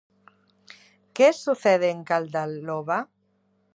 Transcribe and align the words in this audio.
Que 1.15 1.27
sucede 1.43 1.87
en 1.95 1.99
Caldaloba? 2.09 2.99